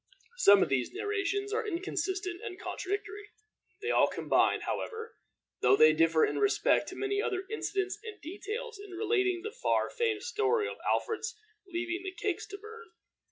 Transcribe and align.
Some 0.37 0.63
of 0.63 0.69
these 0.69 0.91
narrations 0.91 1.53
are 1.53 1.67
inconsistent 1.67 2.41
and 2.43 2.59
contradictory. 2.59 3.29
They 3.83 3.91
all 3.91 4.07
combine, 4.07 4.61
however, 4.61 5.15
though 5.61 5.75
they 5.75 5.93
differ 5.93 6.25
in 6.25 6.39
respect 6.39 6.87
to 6.89 6.95
many 6.95 7.21
other 7.21 7.43
incidents 7.51 7.99
and 8.03 8.19
details, 8.19 8.79
in 8.83 8.93
relating 8.95 9.43
the 9.43 9.51
far 9.51 9.91
famed 9.91 10.23
story 10.23 10.67
of 10.67 10.77
Alfred's 10.91 11.37
leaving 11.67 12.01
the 12.03 12.15
cakes 12.15 12.47
to 12.47 12.57
burn. 12.57 12.87